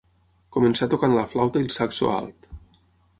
Començà 0.55 0.87
tocant 0.93 1.13
la 1.17 1.27
flauta 1.33 1.63
i 1.65 1.65
el 1.65 1.69
saxo 1.75 2.09
alt. 2.17 2.49